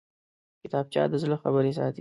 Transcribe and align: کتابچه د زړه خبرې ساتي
کتابچه 0.63 1.01
د 1.11 1.13
زړه 1.23 1.35
خبرې 1.43 1.71
ساتي 1.77 1.89